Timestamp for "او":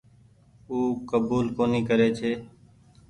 0.69-0.77